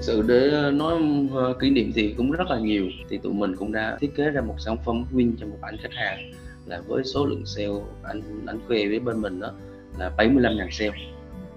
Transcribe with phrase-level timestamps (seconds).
[0.00, 1.02] sự để ờ, nói
[1.34, 2.86] ờ, kỷ niệm thì cũng rất là nhiều.
[3.08, 5.76] Thì tụi mình cũng đã thiết kế ra một sản phẩm win cho một anh
[5.82, 6.32] khách hàng
[6.66, 7.68] là với số lượng sale
[8.02, 9.50] anh anh khoe với bên mình đó
[9.98, 10.92] là 75.000 sale.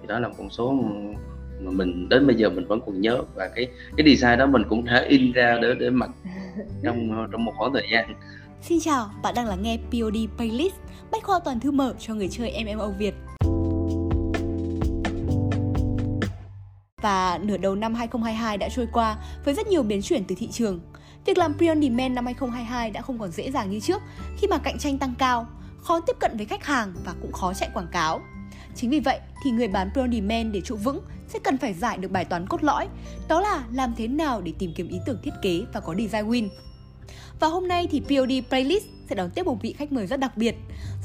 [0.00, 0.72] Thì đó là một con số
[1.60, 3.66] mà mình đến bây giờ mình vẫn còn nhớ và cái
[3.96, 6.10] cái design đó mình cũng đã in ra để để mặc
[6.82, 8.14] trong ờ, trong một khoảng thời gian.
[8.62, 10.74] Xin chào, bạn đang lắng nghe POD Playlist,
[11.10, 13.14] bách khoa toàn thư mở cho người chơi MMO Việt.
[17.04, 20.48] Và nửa đầu năm 2022 đã trôi qua với rất nhiều biến chuyển từ thị
[20.52, 20.80] trường.
[21.26, 24.02] Việc làm pre-on demand năm 2022 đã không còn dễ dàng như trước
[24.38, 25.46] khi mà cạnh tranh tăng cao,
[25.82, 28.20] khó tiếp cận với khách hàng và cũng khó chạy quảng cáo.
[28.74, 31.98] Chính vì vậy thì người bán pre-on demand để trụ vững sẽ cần phải giải
[31.98, 32.88] được bài toán cốt lõi,
[33.28, 36.30] đó là làm thế nào để tìm kiếm ý tưởng thiết kế và có design
[36.30, 36.48] win.
[37.40, 40.36] Và hôm nay thì POD Playlist sẽ đón tiếp một vị khách mời rất đặc
[40.36, 40.54] biệt.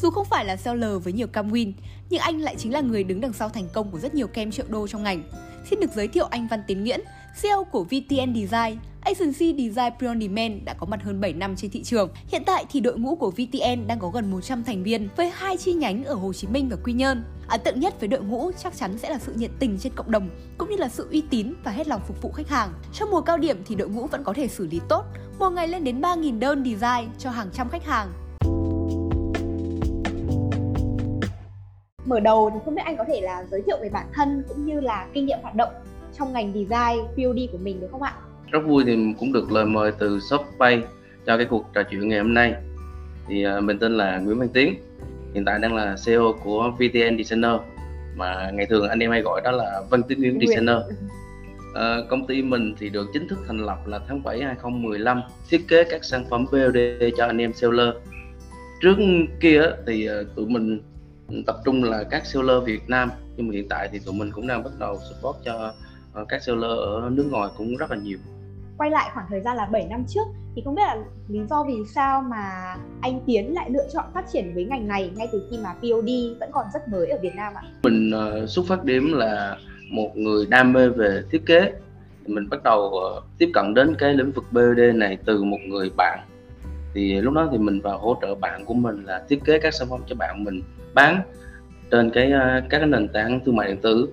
[0.01, 1.71] Dù không phải là seller với nhiều cam win,
[2.09, 4.51] nhưng anh lại chính là người đứng đằng sau thành công của rất nhiều kem
[4.51, 5.23] triệu đô trong ngành.
[5.65, 6.99] Xin được giới thiệu anh Văn Tiến Nguyễn,
[7.41, 11.55] CEO của VTN Design, Agency Design Pre On Demand đã có mặt hơn 7 năm
[11.55, 12.09] trên thị trường.
[12.27, 15.57] Hiện tại thì đội ngũ của VTN đang có gần 100 thành viên với hai
[15.57, 17.23] chi nhánh ở Hồ Chí Minh và Quy Nhơn.
[17.47, 20.11] Ấn tượng nhất với đội ngũ chắc chắn sẽ là sự nhiệt tình trên cộng
[20.11, 22.73] đồng cũng như là sự uy tín và hết lòng phục vụ khách hàng.
[22.93, 25.05] Trong mùa cao điểm thì đội ngũ vẫn có thể xử lý tốt,
[25.39, 28.11] một ngày lên đến 3.000 đơn design cho hàng trăm khách hàng.
[32.09, 34.65] Mở đầu thì không biết anh có thể là giới thiệu về bản thân cũng
[34.65, 35.69] như là kinh nghiệm hoạt động
[36.17, 38.13] trong ngành design POD của mình được không ạ?
[38.51, 40.83] Rất vui thì cũng được lời mời từ Shoppay
[41.25, 42.53] cho cái cuộc trò chuyện ngày hôm nay.
[43.27, 44.75] Thì uh, mình tên là Nguyễn Văn Tiến,
[45.33, 47.51] hiện tại đang là CEO của VTN Designer
[48.15, 50.77] mà ngày thường anh em hay gọi đó là Văn Tiến Nguyễn Designer.
[51.75, 55.67] À, công ty mình thì được chính thức thành lập là tháng 7 2015 thiết
[55.67, 56.77] kế các sản phẩm BOD
[57.17, 57.89] cho anh em seller
[58.81, 58.95] trước
[59.39, 60.81] kia thì ờ, tụi mình
[61.47, 63.09] tập trung là các seller Việt Nam.
[63.35, 65.73] Nhưng mà hiện tại thì tụi mình cũng đang bắt đầu support cho
[66.13, 68.17] ờ, các seller ở nước ngoài cũng rất là nhiều.
[68.77, 71.63] Quay lại khoảng thời gian là 7 năm trước thì không biết là lý do
[71.63, 75.47] vì sao mà anh Tiến lại lựa chọn phát triển với ngành này ngay từ
[75.51, 77.61] khi mà POD vẫn còn rất mới ở Việt Nam ạ?
[77.83, 78.11] Mình
[78.43, 79.57] uh, xuất phát điểm là
[79.91, 81.73] một người đam mê về thiết kế.
[82.27, 85.89] Mình bắt đầu uh, tiếp cận đến cái lĩnh vực BOD này từ một người
[85.97, 86.19] bạn
[86.99, 89.73] thì lúc đó thì mình vào hỗ trợ bạn của mình là thiết kế các
[89.73, 90.61] sản phẩm cho bạn mình
[90.93, 91.21] bán
[91.91, 94.09] trên cái uh, các cái nền tảng thương mại điện tử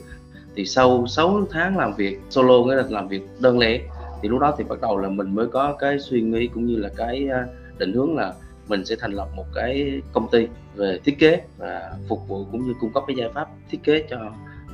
[0.57, 3.81] thì sau 6 tháng làm việc solo nghĩa là làm việc đơn lẻ
[4.23, 6.77] thì lúc đó thì bắt đầu là mình mới có cái suy nghĩ cũng như
[6.77, 8.35] là cái uh, định hướng là
[8.69, 12.67] mình sẽ thành lập một cái công ty về thiết kế và phục vụ cũng
[12.67, 14.19] như cung cấp cái giải pháp thiết kế cho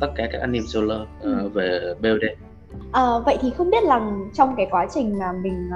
[0.01, 2.25] tất cả các anh em seller uh, về BOD.
[2.93, 5.71] À, vậy thì không biết là trong cái quá trình mà mình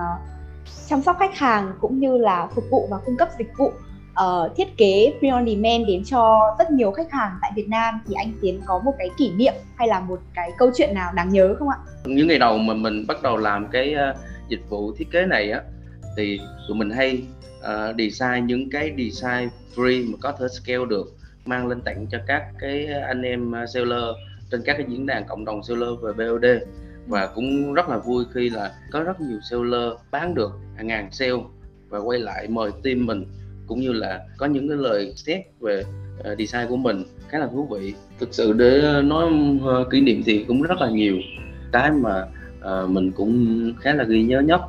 [0.89, 3.73] chăm sóc khách hàng cũng như là phục vụ và cung cấp dịch vụ
[4.25, 8.01] uh, thiết kế pre on demand đến cho rất nhiều khách hàng tại Việt Nam
[8.07, 11.13] thì anh Tiến có một cái kỷ niệm hay là một cái câu chuyện nào
[11.15, 11.77] đáng nhớ không ạ?
[12.05, 14.17] Những ngày đầu mà mình bắt đầu làm cái uh,
[14.49, 15.61] dịch vụ thiết kế này á
[16.17, 17.23] thì tụi mình hay
[17.59, 21.07] uh, design những cái design free mà có thể scale được
[21.45, 24.05] mang lên tặng cho các cái anh em seller
[24.51, 26.45] trên các cái diễn đàn cộng đồng seller về BOD
[27.07, 31.11] và cũng rất là vui khi là có rất nhiều seller bán được hàng ngàn
[31.13, 31.33] sale
[31.89, 33.25] và quay lại mời team mình
[33.67, 35.83] cũng như là có những cái lời xét về
[36.25, 37.05] ờ, design của mình.
[37.29, 37.95] Khá là thú vị.
[38.19, 39.33] Thực sự để nói
[39.65, 41.17] ờ, kỷ niệm thì cũng rất là nhiều.
[41.73, 42.27] Cái mà
[42.59, 44.61] uh, mình cũng khá là ghi nhớ nhất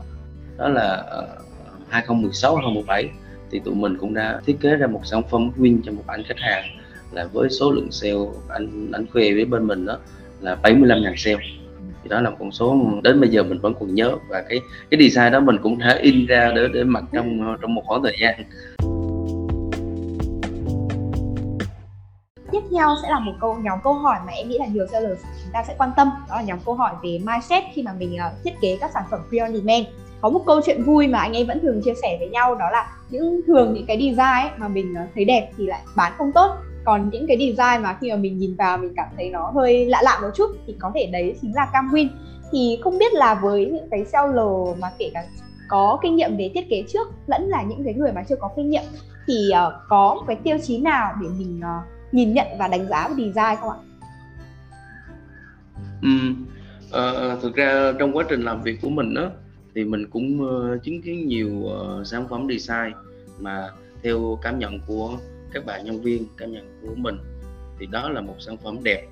[0.58, 1.48] đó là uh,
[1.90, 3.10] 2016 2017
[3.52, 6.24] thì tụi mình cũng đã thiết kế ra một sản phẩm win cho một anh
[6.24, 6.64] khách hàng
[7.12, 9.98] là với số lượng sale anh anh khoe với bên mình đó
[10.42, 11.67] là 75.000 sale
[12.08, 14.16] thì đó là một con số đến bây giờ mình vẫn còn nhớ.
[14.30, 14.60] Và cái
[14.92, 18.04] cái design đó mình cũng thể in ra để để mặc trong trong một khoảng
[18.04, 18.36] thời gian.
[22.52, 25.18] Tiếp theo sẽ là một câu nhóm câu hỏi mà em nghĩ là nhiều seller
[25.44, 26.10] chúng ta sẽ quan tâm.
[26.30, 29.04] Đó là nhóm câu hỏi về mindset khi mà mình uh, thiết kế các sản
[29.12, 29.86] phẩm pre on demand.
[30.22, 32.70] Có một câu chuyện vui mà anh em vẫn thường chia sẻ với nhau đó
[32.72, 36.14] là những thường những cái design ấy mà mình ờ, thấy đẹp thì lại bán
[36.18, 36.56] không tốt
[36.88, 39.86] còn những cái design mà khi mà mình nhìn vào mình cảm thấy nó hơi
[39.86, 42.08] lạ lạ một chút thì có thể đấy chính là cam win
[42.52, 45.24] thì không biết là với những cái seller mà kể cả
[45.70, 48.50] có kinh nghiệm về thiết kế trước lẫn là những cái người mà chưa có
[48.56, 48.84] kinh nghiệm
[49.28, 52.88] thì uh, có một cái tiêu chí nào để mình uh, nhìn nhận và đánh
[52.88, 53.78] giá về design không ạ?
[56.02, 56.10] Ừ,
[56.88, 59.30] uh, thực ra trong quá trình làm việc của mình đó
[59.76, 62.94] thì mình cũng uh, chứng kiến nhiều uh, sản phẩm design
[63.40, 63.70] mà
[64.04, 65.18] theo cảm nhận của
[65.54, 67.18] các bạn nhân viên cảm nhận của mình
[67.80, 69.08] thì đó là một sản phẩm đẹp.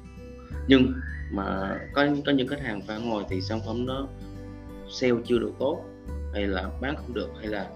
[0.67, 0.93] Nhưng
[1.31, 4.07] mà có có những khách hàng phản hồi thì sản phẩm nó
[4.89, 5.85] sale chưa được tốt
[6.33, 7.67] hay là bán không được hay là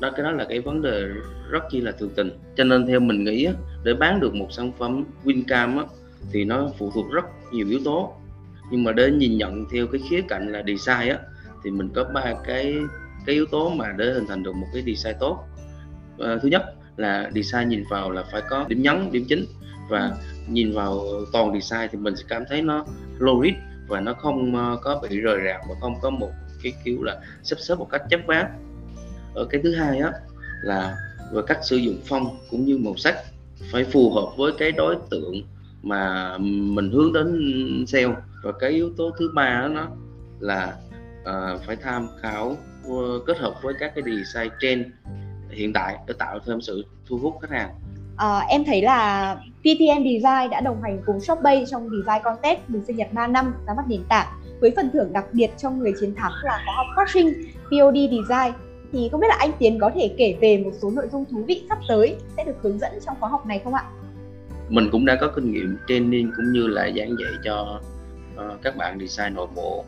[0.00, 1.04] đó cái đó là cái vấn đề
[1.50, 2.30] rất chi là thường tình.
[2.56, 3.48] Cho nên theo mình nghĩ
[3.84, 5.84] để bán được một sản phẩm Wincam á,
[6.32, 8.14] thì nó phụ thuộc rất nhiều yếu tố.
[8.70, 11.18] Nhưng mà để nhìn nhận theo cái khía cạnh là design á
[11.64, 12.74] thì mình có ba cái
[13.26, 15.44] cái yếu tố mà để hình thành được một cái design tốt.
[16.18, 16.62] À, thứ nhất
[16.98, 19.44] là design nhìn vào là phải có điểm nhấn điểm chính.
[19.88, 20.16] Và
[20.48, 22.84] nhìn vào toàn design thì mình sẽ cảm thấy nó
[23.18, 23.52] logic
[23.88, 26.30] và nó không ờ, có bị rời rạc và không có một
[26.62, 28.48] cái kiểu là sắp xếp một cách chấp vá
[29.34, 30.12] ở cái thứ hai á
[30.62, 30.96] là
[31.32, 33.16] về cách sử dụng phong cũng như màu sắc
[33.72, 35.42] phải phù hợp với cái đối tượng
[35.82, 38.14] mà mình hướng đến sale.
[38.42, 39.88] Và cái yếu tố thứ ba đó nó
[40.40, 40.76] là
[41.20, 42.56] uh, phải tham khảo
[42.86, 44.86] uh, kết hợp với các cái design trend
[45.58, 47.70] hiện tại để tạo thêm sự thu hút khách hàng?
[48.16, 52.84] À, em thấy là PTN Design đã đồng hành cùng Shopbay trong Design Contest mừng
[52.86, 54.26] sinh nhật 3 năm ra mắt nền tảng
[54.60, 57.32] với phần thưởng đặc biệt cho người chiến thắng là khóa học coaching
[57.64, 58.52] POD Design.
[58.92, 61.44] Thì không biết là anh Tiến có thể kể về một số nội dung thú
[61.46, 63.84] vị sắp tới sẽ được hướng dẫn trong khóa học này không ạ?
[64.68, 67.80] Mình cũng đã có kinh nghiệm training cũng như là giảng dạy cho
[68.34, 69.84] uh, các bạn design nội bộ.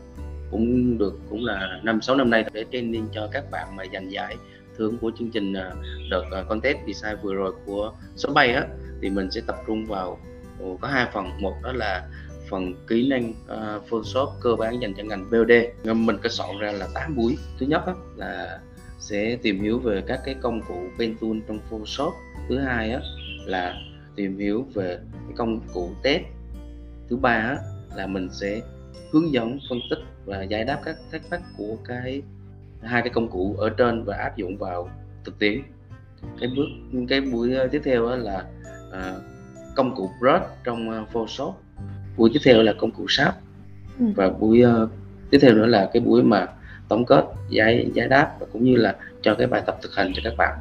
[0.51, 4.11] Cũng được cũng là năm sáu năm nay để training cho các bạn mà giành
[4.11, 4.35] giải
[4.77, 5.71] hướng của chương trình à,
[6.09, 8.67] đợt à, contest design vừa rồi của số bay á
[9.01, 10.19] thì mình sẽ tập trung vào
[10.59, 11.41] ừ, có hai phần.
[11.41, 12.07] Một đó là
[12.49, 15.51] phần kỹ năng uh, Photoshop cơ bản dành cho ngành BOD
[15.93, 17.37] mình có soạn ra là 8 buổi.
[17.59, 18.59] Thứ nhất á, là
[18.99, 22.13] sẽ tìm hiểu về các cái công cụ pen tool trong Photoshop.
[22.49, 22.99] Thứ hai á,
[23.45, 23.75] là
[24.15, 26.21] tìm hiểu về cái công cụ test.
[27.09, 27.57] Thứ ba á,
[27.95, 28.61] là mình sẽ
[29.11, 32.21] hướng dẫn phân tích và giải đáp các thắc mắc của cái
[32.83, 34.89] hai cái công cụ ở trên và áp dụng vào
[35.25, 35.61] thực tiễn.
[36.39, 36.65] Cái bước
[37.09, 38.43] cái buổi ờ, tiếp theo là
[38.89, 39.21] uh,
[39.75, 41.55] công cụ brush trong uh, Photoshop.
[42.17, 43.35] Buổi tiếp theo là công cụ sáp
[43.99, 44.05] ừ.
[44.15, 44.89] và buổi uh,
[45.29, 46.47] tiếp theo nữa là cái buổi mà
[46.89, 50.11] tổng kết giải giải đáp và cũng như là cho cái bài tập thực hành
[50.15, 50.57] cho các bạn.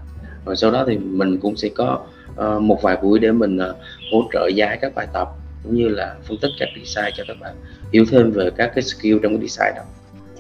[0.47, 3.77] Rồi sau đó thì mình cũng sẽ có uh, một vài buổi để mình uh,
[4.13, 5.29] hỗ trợ giải các bài tập
[5.63, 7.55] cũng như là phân tích các design cho các bạn
[7.93, 9.83] hiểu thêm về các cái skill trong cái design đó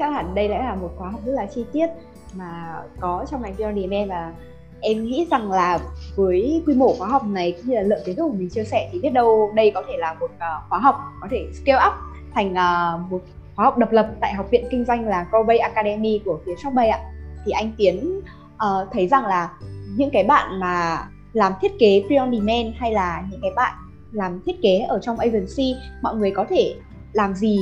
[0.00, 1.86] chắc hẳn đây đã là một khóa học rất là chi tiết
[2.34, 4.32] mà có trong ngành PR Demand và
[4.80, 5.78] em nghĩ rằng là
[6.16, 8.64] với quy mô khóa học này cũng như là lượng kiến thức của mình chia
[8.64, 11.86] sẻ thì biết đâu đây có thể là một uh, khóa học có thể scale
[11.86, 11.92] up
[12.34, 13.20] thành uh, một
[13.56, 16.88] khóa học độc lập tại học viện kinh doanh là Growbay Academy của phía Shopbay
[16.88, 16.98] ạ.
[17.44, 18.20] Thì anh Tiến
[18.54, 19.50] uh, thấy rằng là
[19.96, 23.72] những cái bạn mà làm thiết kế pre on demand hay là những cái bạn
[24.12, 26.74] làm thiết kế ở trong agency mọi người có thể
[27.12, 27.58] làm gì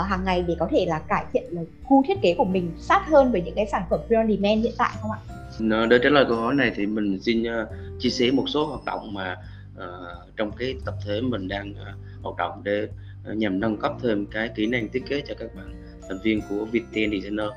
[0.00, 2.72] uh, hàng ngày để có thể là cải thiện là khu thiết kế của mình
[2.78, 5.18] sát hơn với những cái sản phẩm pre demand hiện tại không ạ?
[5.86, 8.84] Để trả lời câu hỏi này thì mình xin uh, chia sẻ một số hoạt
[8.84, 9.36] động mà
[9.76, 12.88] uh, trong cái tập thể mình đang uh, hoạt động để
[13.30, 15.74] uh, nhằm nâng cấp thêm cái kỹ năng thiết kế cho các bạn
[16.08, 17.48] thành viên của VTN Designer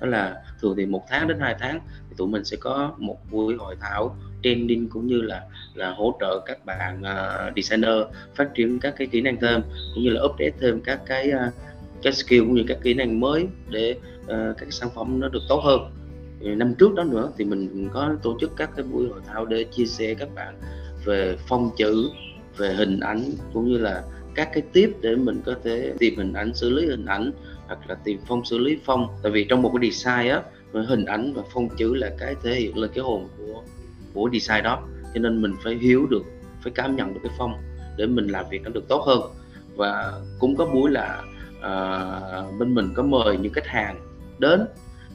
[0.00, 3.18] đó là thường thì một tháng đến hai tháng thì tụi mình sẽ có một
[3.30, 5.42] buổi hội thảo training cũng như là
[5.74, 7.94] là hỗ trợ các bạn uh, designer
[8.34, 9.62] phát triển các cái kỹ năng thêm
[9.94, 11.52] cũng như là update thêm các cái uh,
[12.02, 14.28] cái skill cũng như các kỹ năng mới để uh,
[14.58, 15.80] các sản phẩm nó được tốt hơn.
[16.40, 19.64] Năm trước đó nữa thì mình có tổ chức các cái buổi hội thảo để
[19.64, 20.54] chia sẻ các bạn
[21.04, 22.08] về phong chữ
[22.56, 24.02] về hình ảnh cũng như là
[24.34, 27.32] các cái tiếp để mình có thể tìm hình ảnh xử lý hình ảnh
[27.66, 29.08] hoặc là tìm phong xử lý phong.
[29.22, 32.54] Tại vì trong một cái design á hình ảnh và phong chữ là cái thể
[32.54, 33.62] hiện lên cái hồn của
[34.14, 34.88] của design đó.
[35.14, 36.22] Cho nên mình phải hiểu được
[36.62, 37.54] phải cảm nhận được cái phong
[37.96, 39.20] để mình làm việc nó được tốt hơn.
[39.76, 41.22] Và cũng có buổi là
[41.62, 44.00] à, bên mình có mời những khách hàng
[44.38, 44.66] đến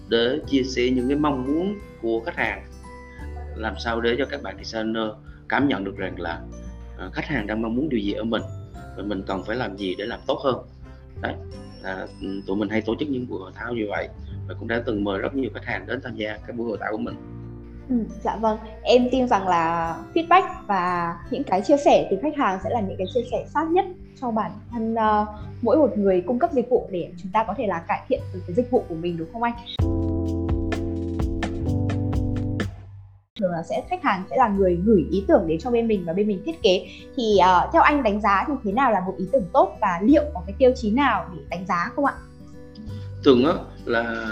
[0.10, 2.66] để chia sẻ những cái mong muốn của khách hàng.
[3.56, 5.04] Làm sao để cho các bạn designer
[5.50, 6.42] cảm nhận được rằng là
[6.98, 8.42] à, khách hàng đang mong muốn điều gì ở mình
[8.98, 10.56] và mình cần phải làm gì để làm tốt hơn.
[11.22, 11.34] Đấy
[11.84, 14.10] là ừ, tụi mình hay tổ chức những buổi hội thảo như vậy
[14.48, 16.78] và cũng đã từng mời rất nhiều khách hàng đến tham gia các buổi hội
[16.82, 17.16] thảo của mình.
[17.90, 22.38] Ừ, dạ vâng, em tin rằng là feedback và những cái chia sẻ từ khách
[22.38, 23.86] hàng sẽ là những cái chia sẻ sát nhất
[24.22, 25.28] cho bản thân uh,
[25.62, 28.20] mỗi một người cung cấp dịch vụ để chúng ta có thể là cải thiện
[28.34, 29.54] được cái dịch vụ của mình đúng không anh?
[33.40, 36.04] thường là sẽ khách hàng sẽ là người gửi ý tưởng đến cho bên mình
[36.06, 39.00] và bên mình thiết kế thì uh, theo anh đánh giá thì thế nào là
[39.06, 42.06] một ý tưởng tốt và liệu có cái tiêu chí nào để đánh giá không
[42.06, 42.14] ạ?
[43.24, 43.54] Thường á
[43.86, 44.26] là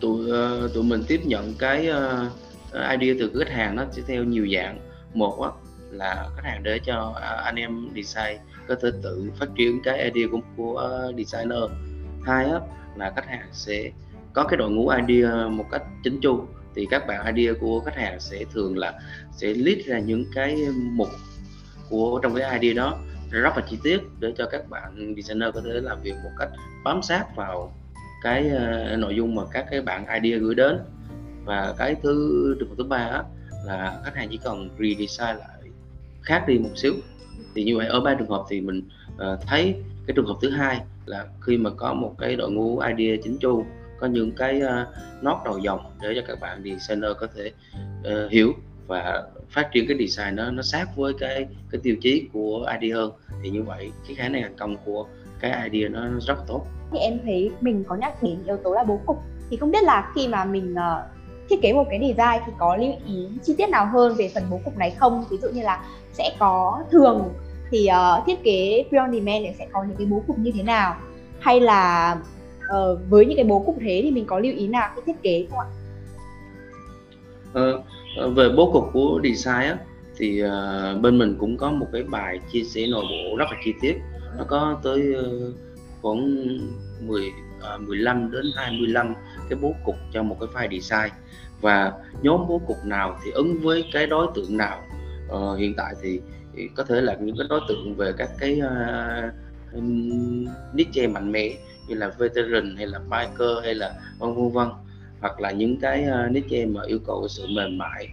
[0.00, 2.32] tụi ờ, tụi mình tiếp nhận cái uh,
[2.72, 4.78] idea từ khách hàng nó sẽ theo nhiều dạng.
[5.14, 5.50] Một á,
[5.90, 10.10] là khách hàng để cho à, anh em design có thể tự phát triển cái
[10.10, 11.62] idea của, của designer.
[12.22, 12.60] Hai á,
[12.96, 13.90] là khách hàng sẽ
[14.32, 17.96] có cái đội ngũ idea một cách chính chu thì các bạn idea của khách
[17.96, 18.92] hàng sẽ thường là
[19.32, 20.56] sẽ list ra những cái
[20.92, 21.08] mục
[21.88, 22.98] của trong cái idea đó.
[23.30, 26.48] Rất là chi tiết để cho các bạn designer có thể làm việc một cách
[26.84, 27.76] bám sát vào
[28.22, 30.78] cái uh, nội dung mà các cái bạn idea gửi đến
[31.44, 33.22] và cái thứ trường hợp thứ ba á,
[33.66, 35.70] là khách hàng chỉ cần redesign lại
[36.22, 36.92] khác đi một xíu.
[37.54, 38.82] Thì như vậy ở ba trường hợp thì mình
[39.14, 39.74] uh, thấy
[40.06, 43.38] cái trường hợp thứ hai là khi mà có một cái đội ngũ idea chính
[43.38, 43.64] chu
[44.00, 44.88] có những cái uh,
[45.22, 47.52] nốt đầu dòng để cho các bạn designer có thể
[48.00, 48.52] uh, hiểu
[48.86, 52.96] và phát triển cái design nó nó sát với cái cái tiêu chí của idea
[52.96, 55.06] hơn thì như vậy cái khả năng thành công của
[55.40, 56.66] cái idea nó rất là tốt.
[56.92, 59.18] Thì em thấy mình có nhắc đến yếu tố là bố cục.
[59.50, 61.19] Thì không biết là khi mà mình uh,
[61.50, 64.42] thiết kế một cái design thì có lưu ý chi tiết nào hơn về phần
[64.50, 65.24] bố cục này không?
[65.30, 67.28] Ví dụ như là sẽ có thường
[67.70, 67.88] thì
[68.18, 70.96] uh, thiết kế pre on demand sẽ có những cái bố cục như thế nào?
[71.40, 72.16] Hay là
[72.76, 75.22] uh, với những cái bố cục thế thì mình có lưu ý nào khi thiết
[75.22, 75.68] kế không ạ?
[78.24, 79.78] Uh, về bố cục của design á,
[80.16, 83.56] thì uh, bên mình cũng có một cái bài chia sẻ nội bộ rất là
[83.64, 83.98] chi tiết.
[84.38, 85.54] Nó có tới uh,
[86.02, 86.48] khoảng
[87.00, 87.32] 10
[87.74, 89.14] uh, 15 đến 25
[89.50, 91.12] cái bố cục cho một cái file design.
[91.60, 91.92] Và
[92.22, 94.82] nhóm bố cục nào thì ứng với cái đối tượng nào.
[95.28, 96.20] Ờ, hiện tại thì,
[96.54, 99.30] thì có thể là những cái đối tượng về các cái ờ,
[99.76, 99.82] uh,
[100.74, 101.50] niche mạnh mẽ
[101.88, 104.68] như là veteran hay là biker hay là vân vân vân
[105.20, 108.08] hoặc là những cái ờ, uh, niche mà yêu cầu sự mềm mại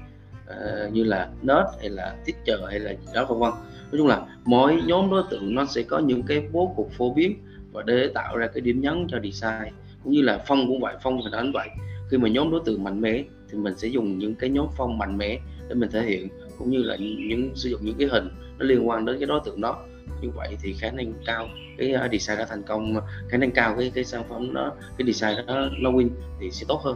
[0.50, 3.52] uh, như là nerd hay là teacher hay là gì đó vân vân.
[3.92, 7.14] Nói chung là mỗi nhóm đối tượng nó sẽ có những cái bố cục phổ
[7.14, 7.38] biến
[7.72, 9.74] và để tạo ra cái điểm nhấn cho design
[10.08, 11.68] cũng như là phong cũng vậy, phong hình ảnh vậy.
[12.10, 14.98] Khi mà nhóm đối tượng mạnh mẽ thì mình sẽ dùng những cái nhóm phong
[14.98, 16.96] mạnh mẽ để mình thể hiện, cũng như là
[17.30, 19.78] những, sử dụng những cái hình nó liên quan đến cái đối tượng đó.
[20.22, 21.48] Như vậy thì khả năng cao
[21.78, 22.96] cái à, design đã thành công,
[23.30, 26.10] khả năng cao cái cái sản phẩm đó cái design đó nó win
[26.40, 26.96] thì sẽ tốt hơn.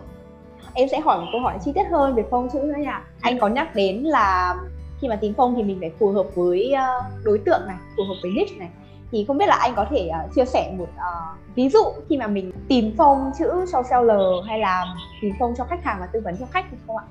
[0.73, 3.03] Em sẽ hỏi một câu hỏi chi tiết hơn về phong chữ nữa nha.
[3.21, 4.55] Anh có nhắc đến là
[5.01, 6.87] khi mà tính phong thì mình phải phù hợp với à,
[7.23, 8.69] đối tượng này, phù hợp với niche này
[9.11, 12.17] thì không biết là anh có thể uh, chia sẻ một uh, ví dụ khi
[12.17, 16.05] mà mình tìm phong chữ cho seller hay là tìm phong cho khách hàng và
[16.05, 17.05] tư vấn cho khách không ạ?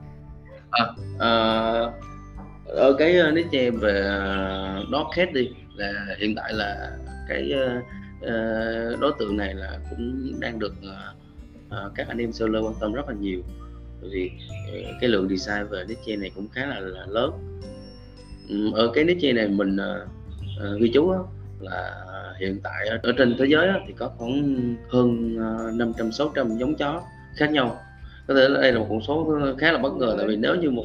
[0.71, 1.93] À, uh,
[2.67, 4.03] ở cái niche về
[4.93, 6.91] dog đi là hiện tại là
[7.29, 7.53] cái
[8.27, 10.75] uh, đối tượng này là cũng đang được
[11.69, 13.43] uh, các anh em seller quan tâm rất là nhiều
[14.01, 14.31] vì
[15.01, 17.61] cái lượng design về niche này cũng khá là, là lớn
[18.75, 20.09] ở cái niche này mình uh,
[20.75, 21.15] uh, ghi chú
[21.63, 22.05] là
[22.41, 27.03] hiện tại ở trên thế giới thì có khoảng hơn à, 500 600 giống chó
[27.37, 27.79] khác nhau.
[28.27, 30.71] Có thể đây là một con số khá là bất ngờ tại vì nếu như
[30.71, 30.85] một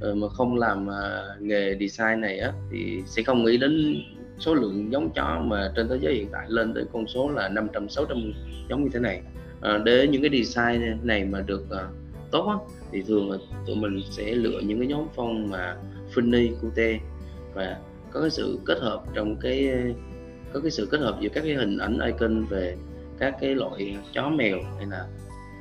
[0.00, 3.96] ờ, mà không làm à, nghề design này á thì sẽ không nghĩ đến
[4.38, 7.48] số lượng giống chó mà trên thế giới hiện tại lên tới con số là
[7.48, 8.32] 500 600
[8.68, 9.22] giống như thế này.
[9.60, 11.88] À, để những cái design này mà được à,
[12.30, 12.56] tốt á,
[12.92, 15.76] thì thường là tụi mình sẽ lựa những cái nhóm phong mà
[16.14, 16.98] funny cute
[17.54, 17.76] và
[18.14, 19.72] có cái sự kết hợp trong cái
[20.52, 22.76] có cái sự kết hợp giữa các cái hình ảnh icon về
[23.18, 25.06] các cái loại chó mèo hay là,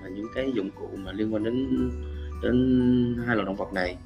[0.04, 1.68] là những cái dụng cụ mà liên quan đến
[2.44, 3.98] đến hai loại động vật này.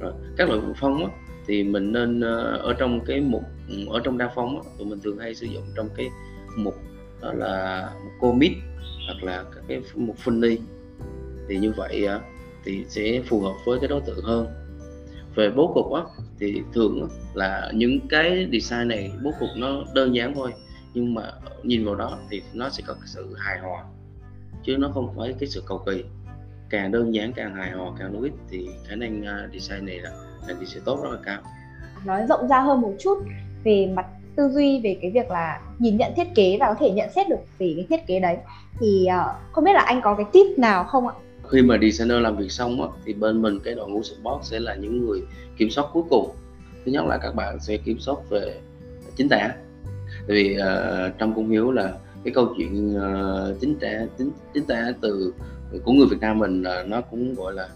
[0.00, 1.10] Rồi các loại phong á,
[1.46, 4.86] thì mình nên ờ, ở trong cái mục ừ, ở trong đa phong á, tụi
[4.86, 6.08] mình thường hay sử dụng trong cái
[6.56, 6.74] mục
[7.20, 8.52] đó là một comic
[9.06, 10.56] hoặc là các cái mục funny.
[11.48, 12.20] Thì như vậy á,
[12.64, 14.46] thì sẽ phù hợp với cái đối tượng hơn.
[15.34, 16.02] Về bố cục á,
[16.40, 20.52] thì thường là những cái design này bố cục nó đơn giản thôi
[20.94, 21.22] nhưng mà
[21.62, 23.84] nhìn vào đó thì nó sẽ có sự hài hòa
[24.64, 26.04] chứ nó không phải cái sự cầu kỳ.
[26.70, 30.10] Càng đơn giản càng hài hòa càng logic thì khả năng à, design này là
[30.48, 31.40] là thì sẽ tốt rất là cao.
[32.04, 33.18] Nói rộng ra hơn một chút
[33.64, 36.90] về mặt tư duy về cái việc là nhìn nhận thiết kế và có thể
[36.90, 38.36] nhận xét được về cái thiết kế đấy.
[38.80, 41.14] Thì uh, không biết là anh có cái tip nào không ạ?
[41.50, 44.60] Khi mà designer làm việc xong á, thì bên mình cái đội ngũ support sẽ
[44.60, 45.20] là những người
[45.56, 46.30] kiểm soát cuối cùng.
[46.84, 48.60] Thứ nhất là các bạn sẽ kiểm soát về
[49.16, 49.48] chính tả
[50.28, 51.92] tại vì ờ, uh, trong cung hiếu là
[52.24, 53.88] cái câu chuyện uh, chính tả
[54.18, 55.34] chính chính tả từ
[55.84, 57.68] của người Việt Nam mình là nó cũng gọi là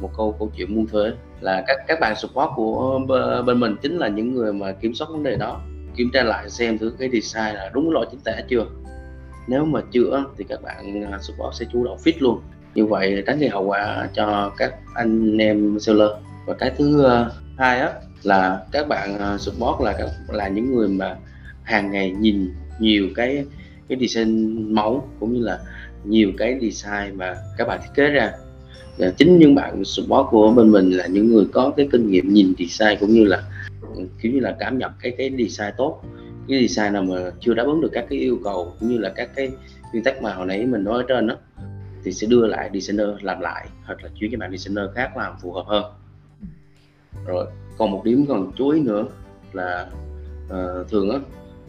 [0.00, 3.00] một câu câu chuyện muôn thuế là các các bạn support của
[3.46, 5.60] bên mình chính là những người mà kiểm soát vấn đề đó.
[5.96, 8.66] Kiểm tra lại xem thử cái design là đúng lỗi chính tả chưa.
[9.48, 12.40] Nếu mà chưa thì các bạn ờ, support sẽ chủ động fix luôn
[12.78, 16.08] như vậy tránh gây hậu quả cho các anh em seller.
[16.46, 17.92] Và cái thứ ờ, hai á,
[18.22, 21.16] là các bạn ờ, support là các, là những người mà
[21.62, 22.48] hàng ngày nhìn
[22.80, 23.44] nhiều cái
[23.88, 25.58] cái design mẫu cũng như là
[26.04, 28.32] nhiều cái design mà các bạn thiết kế ra.
[28.98, 32.32] Và chính những bạn support của bên mình là những người có cái kinh nghiệm
[32.32, 33.42] nhìn design cũng như là
[33.96, 36.02] ừ, kiểu như là cảm nhận cái cái design tốt.
[36.48, 39.08] Cái design nào mà chưa đáp ứng được các cái yêu cầu cũng như là
[39.16, 39.50] các cái
[39.92, 41.34] nguyên tắc mà hồi nãy mình nói ở trên đó
[42.04, 45.34] thì sẽ đưa lại designer làm lại hoặc là chuyển cho bạn designer khác làm
[45.42, 45.84] phù hợp hơn.
[47.26, 47.46] Rồi
[47.78, 49.04] còn một điểm còn chú ý nữa
[49.52, 49.90] là
[50.46, 51.18] uh, thường á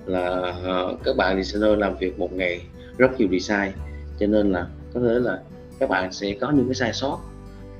[0.05, 0.53] là
[0.91, 2.61] uh, các bạn designer làm việc một ngày
[2.97, 3.71] rất nhiều design
[4.19, 5.39] cho nên là có thể là
[5.79, 7.19] các bạn sẽ có những cái sai sót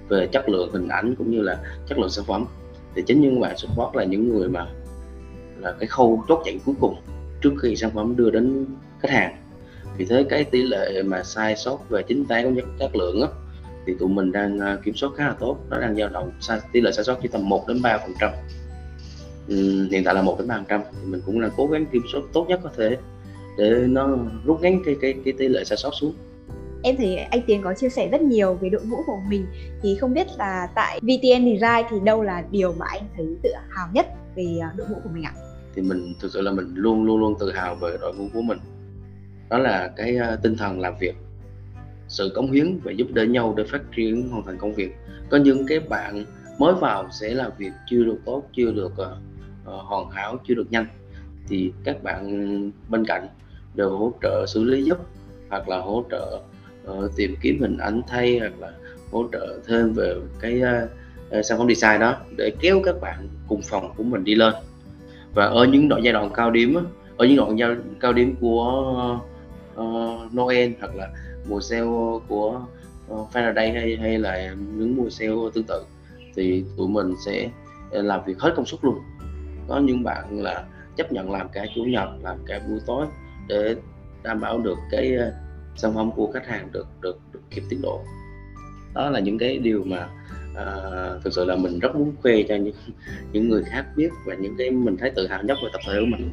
[0.09, 2.45] về chất lượng hình ảnh cũng như là chất lượng sản phẩm.
[2.95, 4.67] Thì chính những bạn support là những người mà
[5.57, 6.95] là cái khâu chốt chặn cuối cùng
[7.41, 8.65] trước khi sản phẩm đưa đến
[8.99, 9.37] khách hàng
[9.99, 13.21] vì thế cái tỷ lệ mà sai sót về chính tái cũng như chất lượng
[13.21, 13.27] á
[13.85, 15.57] thì tụi mình đang à, kiểm soát khá là tốt.
[15.69, 16.31] Nó đang dao động
[16.71, 18.31] tỷ lệ sai sót chỉ tầm 1 đến 3 phần trăm.
[19.91, 20.81] Hiện tại là 1 đến 3 phần trăm.
[20.91, 22.97] Thì mình cũng là cố gắng kiểm soát tốt nhất có thể
[23.57, 26.13] để nó rút ngắn cái cái cái tỷ lệ sai sót xuống.
[26.83, 29.45] Em thấy anh Tiến có chia sẻ rất nhiều về đội ngũ của mình.
[29.81, 33.49] Thì không biết là tại VTN Design thì đâu là điều mà anh thấy tự
[33.69, 35.33] hào nhất về à, đội ngũ của mình ạ?
[35.75, 38.41] Thì mình thực sự là mình luôn luôn luôn tự hào về đội ngũ của
[38.41, 38.57] mình.
[39.49, 41.15] Đó là cái ờ, tinh thần làm việc,
[42.07, 44.95] sự cống hiến và giúp đỡ nhau để phát triển hoàn thành công việc.
[45.29, 46.25] Có những cái bạn
[46.59, 49.07] mới vào sẽ làm việc chưa được tốt, chưa được uh,
[49.63, 50.85] hoàn hảo, chưa được nhanh.
[51.47, 53.27] Thì các bạn bên cạnh
[53.75, 54.97] đều hỗ trợ xử lý giúp
[55.49, 56.41] hoặc là hỗ trợ
[56.87, 58.71] uh, tìm kiếm hình ảnh thay hoặc là
[59.11, 63.61] hỗ trợ thêm về cái uh, sản phẩm design đó để kéo các bạn cùng
[63.61, 64.53] phòng của mình đi lên.
[65.33, 66.77] Và ở những đoạn giai đoạn cao điểm
[67.17, 69.38] ở những đoạn giao, cao điểm của uh,
[69.79, 69.85] Ờ,
[70.35, 71.09] Noel hoặc là
[71.49, 71.81] mùa sale
[72.27, 72.61] của
[73.11, 75.83] uh, Faraday hay hay là những mùa sale tương tự
[76.35, 77.49] thì tụi mình sẽ
[77.91, 78.99] ờ, làm việc hết công suất luôn.
[79.67, 80.63] Có những bạn là
[80.95, 83.05] chấp nhận làm cả chủ nhật làm cả buổi tối
[83.47, 83.75] để
[84.23, 85.17] đảm bảo được cái
[85.75, 88.01] sản phẩm của khách hàng được được được kịp tiến độ.
[88.93, 90.09] Đó là những cái điều mà
[90.55, 90.65] à,
[91.23, 92.75] thực sự là mình rất muốn khoe cho những
[93.31, 95.93] những người khác biết và những cái mình thấy tự hào nhất về tập thể
[95.99, 96.31] của mình.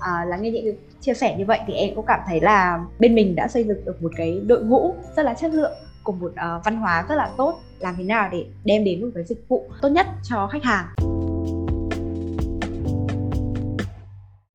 [0.00, 3.14] À, là nghe những chia sẻ như vậy thì em cũng cảm thấy là bên
[3.14, 5.72] mình đã xây dựng được một cái đội ngũ rất là chất lượng
[6.04, 7.60] cùng một uh, văn hóa rất là tốt.
[7.78, 10.86] Làm thế nào để đem đến một cái dịch vụ tốt nhất cho khách hàng?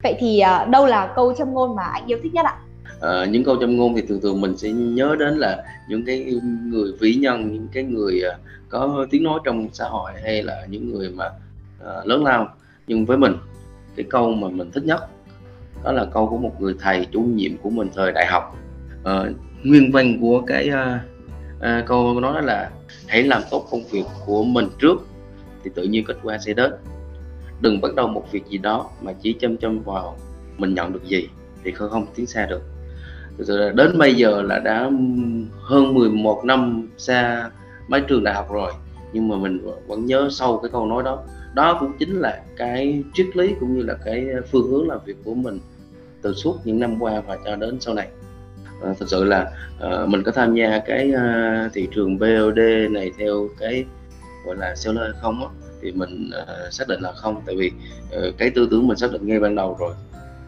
[0.04, 2.56] Vậy thì uh, đâu là câu châm ngôn mà anh yêu thích nhất ạ?
[3.02, 6.40] À, những câu châm ngôn thì thường thường mình sẽ nhớ đến là những cái
[6.66, 10.66] người vĩ nhân những cái người uh, có tiếng nói trong xã hội hay là
[10.70, 11.26] những người mà
[11.82, 12.48] uh, lớn lao.
[12.88, 13.34] Nhưng với mình
[13.96, 15.00] cái câu mà mình thích nhất
[15.84, 18.58] đó là câu của một người thầy chủ nhiệm của mình thời đại học.
[19.02, 21.02] Uh, nguyên văn của cái uh,
[21.58, 22.72] uh, câu nói là
[23.08, 25.08] hãy làm tốt công việc của mình trước
[25.64, 26.72] thì tự nhiên kết quả sẽ đến.
[27.62, 30.18] Đừng bắt đầu một việc gì đó mà chỉ chăm chăm vào
[30.58, 31.30] mình nhận được gì
[31.64, 32.62] thì không không tiến xa được.
[33.38, 34.90] Thực sự là đến bây giờ là đã
[35.62, 37.50] hơn 11 năm xa
[37.88, 38.72] mấy trường đại học rồi
[39.14, 41.24] nhưng mà mình vẫn nhớ sâu cái câu nói đó.
[41.54, 45.18] Đó cũng chính là cái triết lý cũng như là cái phương hướng làm việc
[45.24, 45.60] của mình
[46.24, 48.08] từ suốt những năm qua và cho đến sau này.
[48.82, 52.60] Ờ, à, thực sự là à, mình có tham gia cái à, thị trường BOD
[52.92, 53.86] này theo cái
[54.46, 55.50] gọi là seller hay không á
[55.82, 57.42] thì mình à, xác định là không.
[57.46, 57.72] Tại vì
[58.12, 59.94] à, cái tư tưởng mình xác định ngay ban đầu rồi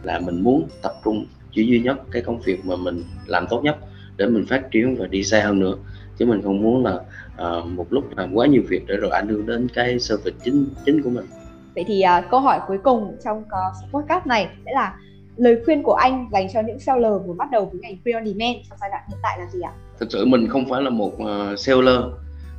[0.02, 3.60] là mình muốn tập trung chỉ duy nhất cái công việc mà mình làm tốt
[3.64, 3.76] nhất
[4.16, 5.74] để mình phát triển và đi xa hơn nữa.
[6.18, 7.00] Chứ mình không muốn là
[7.48, 10.66] uh, một lúc làm quá nhiều việc để rồi ảnh hưởng đến cái service chính
[10.86, 11.26] chính của mình.
[11.74, 14.96] Vậy thì uh, câu hỏi cuối cùng trong uh, podcast này sẽ là
[15.36, 18.26] lời khuyên của anh dành cho những seller muốn bắt đầu với ngành pre on
[18.26, 19.72] demand trong giai đoạn hiện tại là gì ạ?
[19.98, 22.00] Thực sự mình không phải là một uh, seller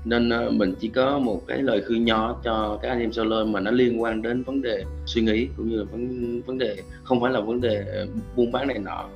[0.05, 3.47] nên uh, mình chỉ có một cái lời khuyên nhỏ cho các anh em seller
[3.47, 6.75] mà nó liên quan đến vấn đề suy nghĩ cũng như là vấn vấn đề
[7.03, 9.09] không phải là vấn đề ờ, buôn bán này nọ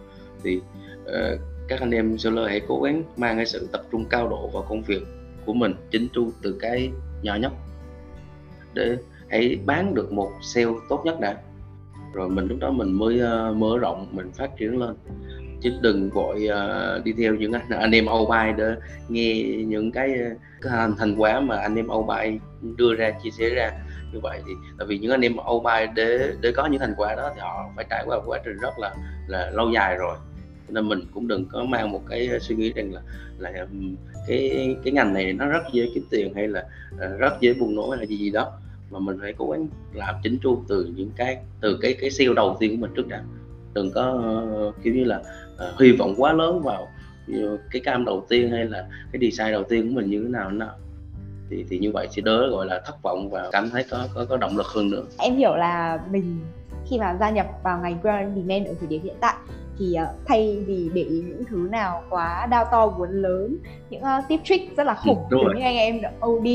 [0.44, 0.62] thì
[1.06, 4.48] uh, các anh em seller hãy cố gắng mang cái sự tập trung cao độ
[4.48, 5.02] vào công việc
[5.46, 6.90] của mình chính chu từ cái
[7.22, 7.52] nhỏ nhất
[8.74, 8.98] để
[9.30, 11.38] hãy bán được một sale tốt nhất đã
[12.14, 14.96] rồi mình lúc đó mình mới uh, mở rộng mình phát triển lên.
[15.62, 18.76] Chứ đừng vội uh, đi theo những anh, anh em Âu Bay để
[19.10, 20.30] nghe những cái, ờ,
[20.62, 22.40] cái thành quả mà anh em Âu Bay
[22.78, 23.72] đưa ra chia sẻ ra.
[24.14, 26.94] Như vậy thì tại vì những anh em Âu Bay để để có những thành
[26.98, 28.96] quả đó thì họ phải trải qua một quá trình rất là
[29.28, 30.18] là lâu dài rồi.
[30.70, 33.02] Nên mình cũng đừng có mang một cái suy nghĩ rằng là
[33.38, 33.68] là
[34.28, 36.64] cái cái ngành này nó rất dễ kiếm tiền hay là
[37.18, 38.52] rất dễ bùng nổ hay là gì gì đó
[38.92, 42.34] mà mình phải cố gắng làm chính chu từ những cái từ cái cái siêu
[42.34, 43.24] đầu tiên của mình trước đã.
[43.74, 44.22] Đừng có
[44.68, 45.22] uh, kiểu như là
[45.74, 46.88] uh, hy vọng quá lớn vào
[47.32, 50.30] uh, cái cam đầu tiên hay là cái design đầu tiên của mình như thế
[50.30, 50.76] nào nào
[51.50, 54.26] thì thì như vậy sẽ đỡ gọi là thất vọng và cảm thấy có có
[54.30, 55.04] có động lực hơn nữa.
[55.18, 56.40] Em hiểu là mình
[56.90, 59.36] khi mà gia nhập vào ngành brand demand ở thời điểm hiện tại
[59.82, 63.58] thì uh, thay vì để ý những thứ nào quá đao to vốn lớn
[63.90, 66.46] những uh, tip trick rất là khủng ừ, những anh em OD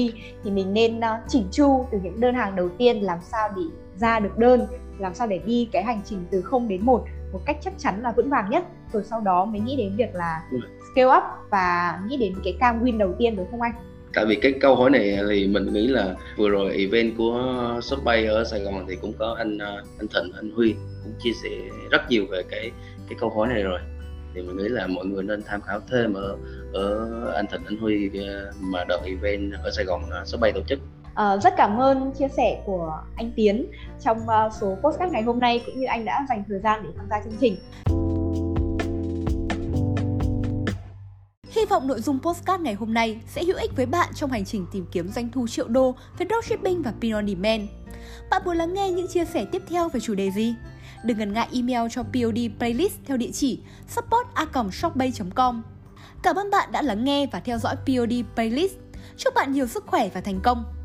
[0.45, 3.63] thì mình nên uh, chỉnh chu từ những đơn hàng đầu tiên làm sao để
[3.97, 4.67] ra được đơn
[4.99, 8.03] làm sao để đi cái hành trình từ 0 đến 1 một cách chắc chắn
[8.03, 8.65] là vững vàng nhất.
[8.93, 10.43] Rồi sau đó mới nghĩ đến việc là
[10.93, 13.73] scale up và nghĩ đến cái cam win đầu tiên đúng không anh?
[14.17, 18.27] tại vì cái câu hỏi này thì mình nghĩ là vừa rồi event của Shopbay
[18.27, 19.59] ở Sài Gòn thì cũng có anh
[19.99, 21.51] anh Thịnh anh Huy cũng chia sẻ
[21.91, 22.71] rất nhiều về cái
[23.09, 23.81] cái câu hỏi này rồi
[24.35, 26.37] thì mình nghĩ là mọi người nên tham khảo thêm ở
[26.73, 28.11] ở anh Thịnh anh Huy
[28.61, 30.79] mà đợt event ở Sài Gòn số bay tổ chức
[31.35, 33.67] Uh, rất cảm ơn chia sẻ của anh Tiến
[34.01, 36.91] trong uh, số postcard ngày hôm nay cũng như anh đã dành thời gian để
[36.97, 37.57] tham gia chương trình.
[41.51, 44.45] Hy vọng nội dung postcard ngày hôm nay sẽ hữu ích với bạn trong hành
[44.45, 47.63] trình tìm kiếm doanh thu triệu đô với dropshipping và Pin on Demand.
[48.31, 50.55] Bạn muốn lắng nghe những chia sẻ tiếp theo về chủ đề gì?
[51.07, 55.63] Đừng ngần ngại email cho POD Playlist theo địa chỉ support.shopbay.com
[56.23, 58.75] Cảm ơn bạn đã lắng nghe và theo dõi POD Playlist.
[59.17, 60.76] Chúc bạn nhiều sức khỏe và thành công!